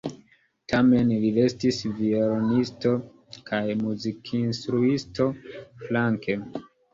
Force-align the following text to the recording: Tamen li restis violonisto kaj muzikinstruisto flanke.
Tamen 0.71 1.09
li 1.25 1.29
restis 1.35 1.81
violonisto 1.97 2.93
kaj 3.51 3.61
muzikinstruisto 3.83 5.29
flanke. 5.85 6.41